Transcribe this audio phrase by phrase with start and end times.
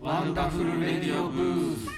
[0.00, 1.88] ワンダフルレディオブース。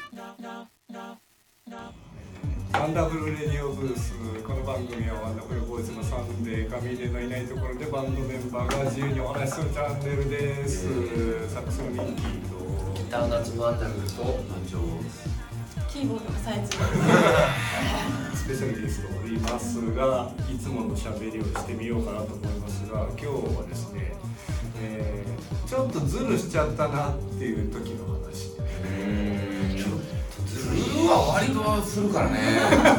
[2.73, 4.15] ワンダフルレディオブース。
[4.43, 12.41] この番組はワンダフルボーイズのサンデー神出のいないところでバンドメンバーが自由にお話しするチャンネルですサックスのミッキー。
[12.49, 14.23] とギターの夏ワンダフルと
[16.01, 16.73] キーボードがサイズ
[18.35, 24.15] スペシャルゲストおりますがいつもの喋りをしてみようかなと思いますが今日はですね、
[24.81, 25.31] えー
[25.71, 28.57] ちょっとズルしちゃったなっていう時の話。
[30.47, 32.41] ズルは割とするからね。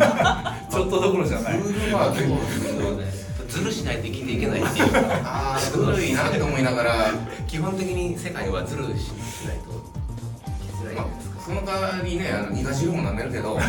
[0.71, 1.61] ちょっとどころじゃない。
[1.61, 2.39] ズルは結構
[2.81, 3.11] そうね。
[3.49, 4.85] ずるしないと生きていけないっていう
[5.25, 7.11] ああずるいなって思いながら
[7.45, 8.87] 基本的に世界はずるし
[9.45, 9.83] ないと
[10.45, 13.65] 生きづらいですかあその代わりねあの苦汁も舐めるけど そ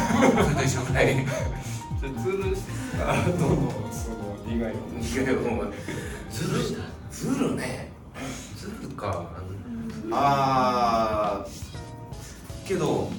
[0.51, 1.17] れと一緒ぐらい。
[1.17, 2.63] じゃあズルし
[2.97, 5.73] た後のその苦いの苦い思う
[6.31, 6.77] ずるし
[7.11, 7.91] ずるね。
[8.57, 9.27] ずるか。
[10.13, 13.11] あーけど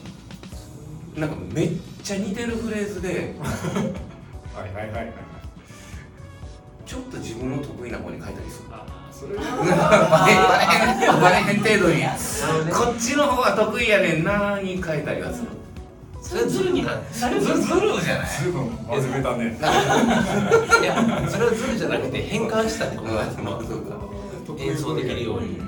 [1.18, 3.36] なんかめっちゃ似てるフレーズで
[4.54, 5.14] はいはいはいはい
[6.86, 8.70] ちょっと自分の得意な方に書いたりする。
[9.12, 9.44] それは
[10.10, 10.58] バ
[11.24, 12.04] バレへん程度に
[12.70, 15.48] こっちの方が得意やねんなに書いたりはする。
[16.22, 17.58] それずるになずるずる
[18.02, 18.28] じゃない。
[18.42, 19.58] 随分真面目だね。
[20.82, 25.60] いやそれはずるじゃなくて変換したってこと演奏できるように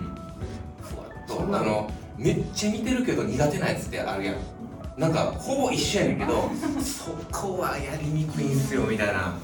[0.82, 4.36] ふわっとあのめっちゃ似てるけど苦手なやつってあるやん。
[4.98, 6.50] なんかほぼ一緒やねんけど
[6.82, 9.38] そこはやりにくいんすよみたいな。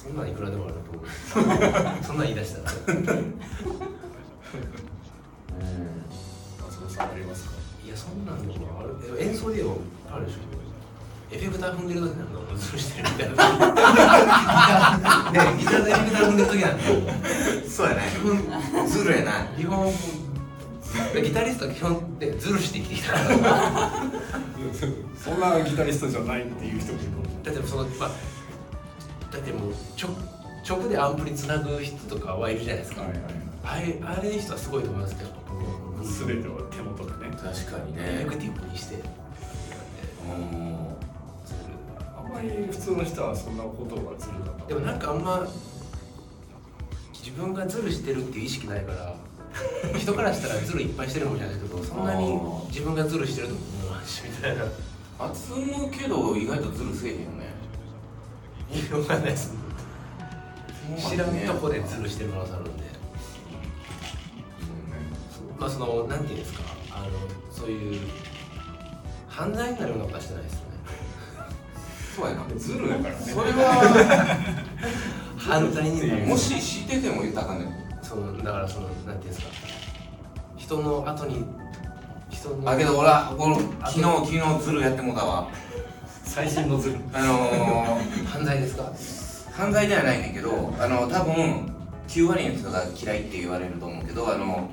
[0.00, 2.02] そんなんいくらでもあると思う。
[2.04, 3.16] そんなん言い出したら
[6.90, 7.52] さんありますか？
[7.84, 8.94] いやそんなんでもある。
[9.18, 9.78] え演奏でも
[10.12, 10.38] あるでしょ。
[11.32, 13.34] エフェクター踏んでる時なんかずるしてるみたいな。
[15.30, 16.82] ねギターでエフェクター踏んでる時なんか
[17.68, 18.02] そうやね
[18.88, 19.46] ずるやな。
[19.56, 19.92] 基本
[21.22, 23.12] ギタリストは基本でずるして生きてきた。
[23.12, 23.30] から
[25.16, 27.10] そんなギタリストじゃないっていう人もいる
[27.44, 28.10] だってそのまあ
[29.30, 30.10] だってもう直
[30.68, 33.20] 直でアンプにつなぐ人とかはいるじゃないですか、はいはい。
[33.62, 35.30] あれあれの人はすごいと思いますけど
[36.02, 37.36] 全ては手元でね。
[37.36, 38.20] 確かにね。
[38.22, 38.96] エフェクティブにして。
[38.96, 40.96] うん。
[42.16, 44.34] あんまり普通の人はそんなことがずる
[44.68, 45.46] でもなんかあんま
[47.12, 49.14] 自分がズルしてるっていう意識ないから
[49.98, 52.38] 人からしたらズルいっぱいしてるかもしれないけどそんなに
[52.68, 54.64] 自分がズルしてるとも思わんしみたいな。
[55.34, 57.52] 集むけど意外とずるせえへんよね。
[58.72, 59.52] 言いようがないです。
[60.96, 62.64] 知らんとこでズルしてる可能性ある
[65.60, 66.60] まあそのなんていうんですか
[66.90, 67.08] あの
[67.52, 68.00] そういう
[69.28, 70.64] 犯罪になるようなことはしてないですよね。
[72.16, 73.20] そうやなずるだからね。
[73.20, 74.38] それは
[75.36, 76.26] 犯罪になる。
[76.26, 77.74] もし知ってても言ったらあかんねん。
[78.02, 79.46] そのだからそのなんていうんですか
[80.56, 81.44] 人の後に
[82.30, 83.56] 人のあけど俺はこの
[83.86, 85.48] 昨日昨日ずるやってもうたわ。
[86.24, 86.96] 最新のずる。
[87.12, 88.84] あの犯罪ですか？
[88.84, 91.70] ー、犯罪ではないねんけどあの多分
[92.08, 94.70] 9割の人が嫌いって言われると思うけどあの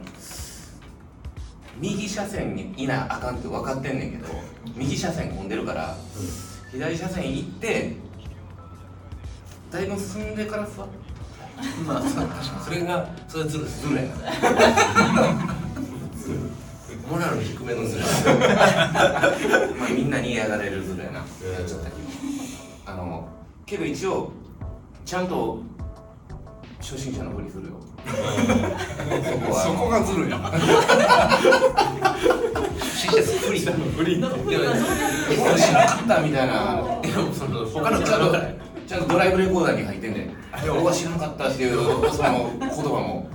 [1.80, 4.28] 右車線にいなあかんって分かってんねんけど
[4.76, 5.96] 右車線混んでるから
[6.72, 7.96] 左車線行って
[9.72, 10.90] だいぶ進んでからふわっ
[11.86, 12.02] まあ。
[12.02, 12.30] 確かに
[12.66, 14.10] それがそれズルですずるやな。
[17.10, 18.02] モラル低めのズル
[19.80, 21.20] まあみんなに嫌がられるずるやな。
[21.20, 21.28] やっ
[21.66, 21.92] ちゃったけ。
[21.92, 21.98] ど
[22.86, 23.28] あの
[23.66, 24.32] けど一応
[25.06, 25.62] ちゃんと
[26.88, 27.74] 初心者のふりするよ。
[28.08, 28.14] そ
[29.40, 30.40] こはそこがずるや
[32.80, 33.74] 死者不利だ。
[33.74, 34.30] 不利いや
[34.62, 34.72] いや
[35.52, 36.54] 俺知らなかったみたいな。
[37.04, 38.32] いやその他のちゃんと
[38.88, 40.32] ちゃんとドライブレコーダーに入ってんねん。
[40.64, 41.76] 俺は知らなかったっていう
[42.10, 43.30] その言葉も。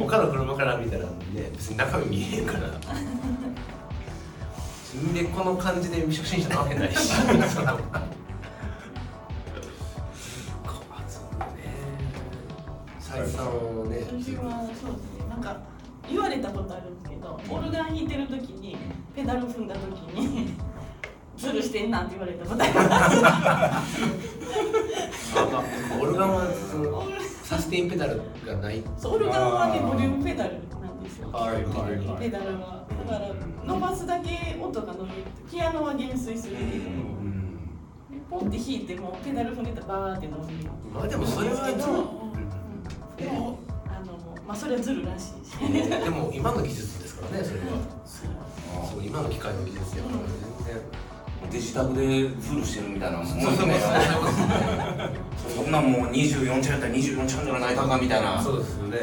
[0.00, 1.10] 他の車から見たらね
[1.52, 2.68] 別に中身見えへんから。
[5.14, 7.12] でこの感じで初心者なわけないし
[13.12, 14.84] そんなそんな斉藤さんをね私はそうです
[15.18, 15.28] ね。
[15.28, 15.56] なんか
[16.08, 18.76] 言われたことあるんですけどオルガン弾いてる時に
[19.14, 20.54] ペダル踏んだ時に
[21.36, 24.02] ズルしてんなって言われたことあります。
[26.00, 27.04] オルガンはその
[27.42, 28.82] サステインペダルがない。
[28.96, 31.30] そうオルガンはねボリュームペダルなんですよ。
[31.32, 31.62] はいはい
[32.06, 32.18] はい。
[32.20, 32.82] ペダルは。
[33.08, 33.28] だから
[33.64, 36.68] 伸ばすだけ音が伸びるピアノは減衰するけど
[38.30, 41.72] ポンって弾いてもペダル踏んでたらバーって伸びるまあでもそれはけ
[43.22, 45.56] でもあのまあそれはズルらしいし。
[45.88, 47.66] でも今の技術ですからねそれは。
[48.84, 49.04] そう。
[49.04, 50.16] 今の機械の技術やから。
[50.18, 50.82] 全然
[51.50, 53.42] デジタルでズルしてるみたいなもんね。
[53.44, 53.68] そうそう
[55.64, 58.40] そんなもう24ちゃんやったら24ちゃんじゃないかかみたいな。
[58.40, 58.98] そうですよね。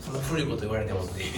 [0.00, 1.22] そそんな古いこと言われてもって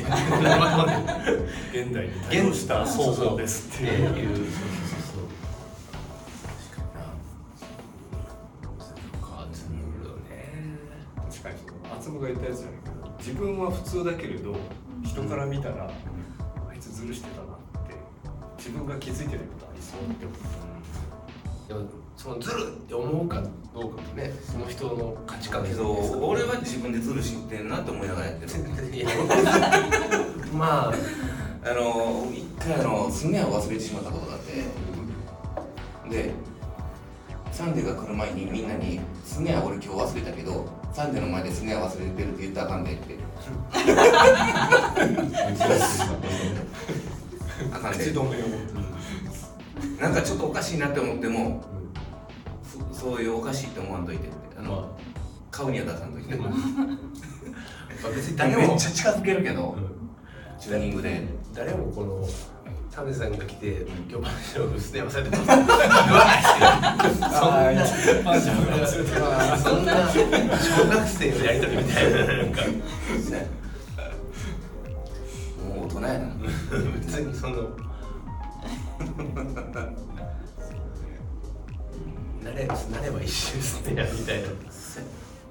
[1.73, 4.47] 現代に対応した方法ですっていう
[13.65, 14.55] 分は普通だけれど
[15.05, 15.91] 人から見たら、あ
[16.75, 17.47] いつズルしてたなっ
[17.89, 17.95] て
[18.57, 20.39] 自分が気づいてないことありそうって思う。
[21.69, 21.81] でも
[22.17, 23.43] そのズルって思うか
[23.75, 28.53] どうかもねその人の価値観けど俺は自分でズルしてんなって思いながらやってる。
[30.55, 30.95] まあ。
[31.67, 34.65] あの一回あのスネアを忘れてしまったことがあって。
[36.11, 36.35] で
[37.51, 43.19] サンデーが来る前にみんなに「スネア俺今日忘れたけどサンデーの前でスネア忘れてるって言ったらあかんで」って。
[47.73, 48.47] あかんで口止めを。
[50.01, 51.65] なんかちょっとおかしいなって思っても
[52.93, 54.37] そそういうおかしいって思わんといてって。
[54.57, 54.89] あの、ま
[55.51, 56.23] 顔には出さんとい。
[56.23, 56.35] て
[58.05, 59.95] あ別に誰もめっちゃ近づけるけど、うん
[60.61, 61.23] チューニングで。
[61.53, 62.25] 誰もこの
[62.91, 65.47] 田辺さんが来て「今日話をすね忘れてます」
[69.63, 70.27] そんな小
[70.89, 72.63] 学生のやりとりみたいななんか
[75.65, 76.27] もう大人やな
[77.01, 77.55] 別にその
[82.43, 84.49] 慣れ慣れば一緒ですねみたいな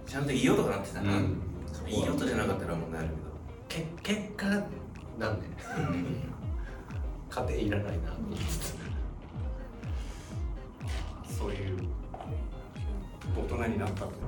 [0.08, 1.38] ちゃんといい音が鳴ってたな、うん
[1.88, 3.10] いい音じゃなかったら問題ある
[3.68, 4.46] け結果
[5.20, 5.48] なんで
[7.34, 8.76] 家庭いらないなと思いつつ
[11.40, 11.80] そういう
[13.36, 14.28] 大人になったってこ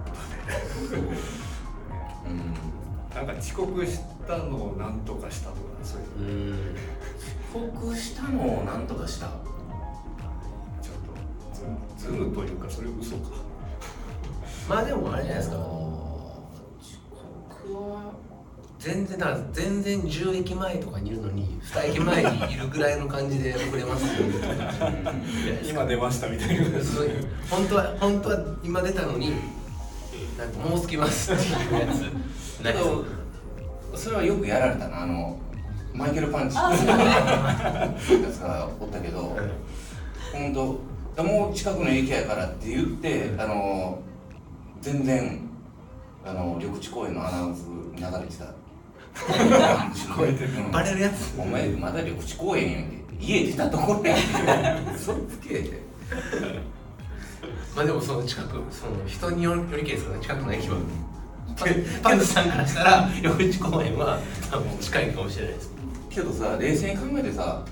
[0.89, 0.97] とで
[2.27, 2.53] うん。
[3.15, 3.27] なん。
[3.35, 4.99] か遅刻したのをなん。
[5.05, 6.57] とかしたとかそういうう
[7.53, 8.87] 遅刻したのをなん。
[8.87, 10.95] とかしたちょっ
[11.53, 11.55] と
[11.99, 13.29] ズルズルというかそれ嘘か
[14.67, 15.63] まあでもあれじゃないですか遅
[17.63, 18.13] 刻は
[18.85, 24.11] 全然だから全然10駅前とかにいるのに2駅前にいるぐらいの感じで遅れますよ
[25.67, 26.79] 今出ましたみたいな。
[26.83, 29.31] そういう本当は本当は今出たのに
[30.37, 32.01] なんかもう着きますっていうやつ。
[32.63, 33.05] ないけど
[33.95, 35.39] それはよくやられたなあの
[35.91, 36.83] マイケルパンチあって
[38.13, 38.23] いう。
[38.23, 39.35] やつがおったけど
[40.31, 40.79] 本
[41.15, 43.97] 当もう近くの駅やからって言ってあの
[44.79, 45.39] 全然
[46.23, 47.65] あの緑地公園のアナウンス
[47.95, 48.45] 流れてた
[49.15, 51.33] 聞こえてるバレるやつ。
[51.39, 54.15] お前まだ緑地公園やんけ家出たところや。
[54.15, 55.81] んけそっつけて
[57.75, 60.75] まあでもその近くその人によりよりけりですから近くの駅は
[62.01, 64.19] パパンツさんからしたら緑地公園は
[64.51, 65.71] 多分近いかもしれないです。
[66.09, 67.63] けどさ冷静に考えてさ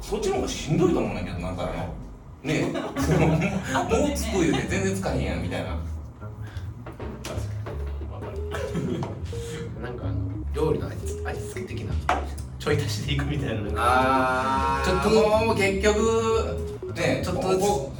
[0.00, 1.94] そっちの方がしんどいと思うんだけどなんかあの
[2.42, 4.06] ね も。
[4.06, 5.76] うつく言うて全然つかへんやんみたいな
[10.54, 11.94] 料理の味味付け的な
[12.58, 15.10] ちょい足しでいくみたいななんかあちょっと
[15.46, 17.60] もう結局ねちょっとずつ。
[17.60, 17.92] こ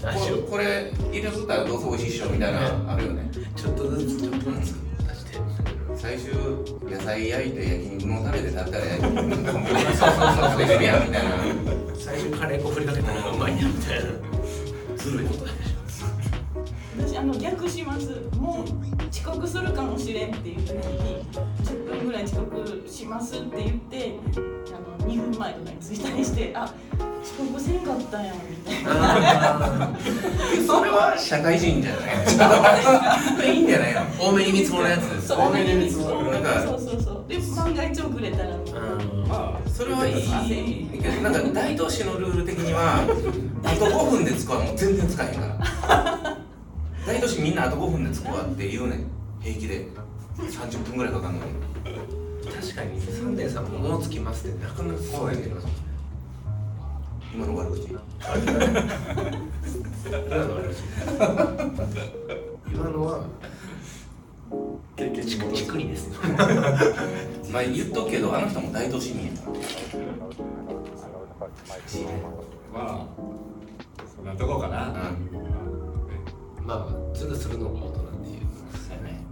[0.47, 3.31] ここれ入れとったらどうせ美味しいっしょみたいなあるよね。
[3.55, 4.75] ちょっとずつちょっとずつ。
[5.09, 5.39] 足して。
[5.97, 6.33] 最終
[6.89, 11.31] 野菜焼いて焼肉のタレで食べたらなんかもうそうそうそう食べれるやんみたいな
[11.95, 15.45] 最初カレー粉振りかけたらうまいなみたいなずるいこと
[17.19, 21.27] あの逆しますもう遅刻するかもしれんっていう時に
[21.65, 24.15] 10分ぐらい遅刻しますって言って
[24.73, 26.73] あの2分前とかに着いたりしてあ
[27.21, 28.91] 遅刻せんかったやんみたいな。
[28.93, 29.91] あ
[30.65, 33.57] それは社会人じゃない。
[33.57, 37.25] いいんじゃないの多めに見積もるやつです多めに見積もるなんかそうそうそう。
[37.29, 38.51] で万が一遅れたら。
[38.55, 40.89] うんまあそれはいい。
[41.03, 43.05] けどなんか大都市のルール的には
[43.65, 44.88] あと5分で着くはもう全
[47.49, 49.07] みんなあと5分で着くわって言うねん。
[49.41, 49.87] 平気で。
[50.37, 51.53] 30分ぐらいかかんのに。
[52.45, 53.01] 確かに。
[53.01, 55.57] サンデーさんももうつきますってなかなか怖いけど
[57.35, 57.89] 今の悪口。
[62.71, 63.25] 今のは
[64.97, 66.21] 経験ちくちくりですよ
[67.51, 69.33] まあ言っとくけどあの人も大都市民や
[72.75, 73.07] まあ
[74.15, 75.68] そんなとこかな、うん
[76.69, 78.41] まあズルするのが大人っていう。
[78.87, 79.25] そうやね。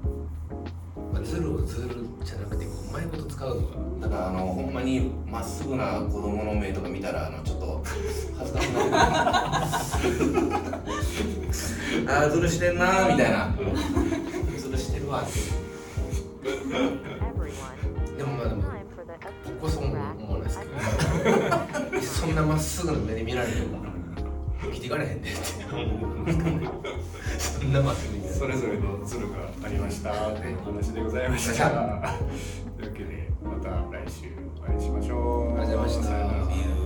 [1.12, 1.90] まあ、ズルをズル
[2.24, 3.66] じゃなくてうまいこと使うの
[4.00, 7.84] がだからあのほんまにまっすぐな子供の目とか見たらあのちょっと
[8.40, 8.90] 恥ずかしくなる。
[12.08, 13.54] ああずるしてんなーみたいな。
[14.58, 15.20] ずるしてるわ。
[15.20, 15.32] って
[18.16, 18.62] でもまあでも
[19.60, 20.64] 僕はそ思わないですけ
[22.00, 22.02] ど。
[22.02, 23.76] そんなまっすぐな目で見られても。
[23.80, 24.05] 生
[24.76, 25.38] きていかれへんでって。
[27.38, 31.68] そんな祭りそれぞれのズルがありましたっていう話でございました。
[32.78, 34.26] というわけでまた来週
[34.60, 35.58] お会いしましょう。
[35.58, 36.85] ありがとうございました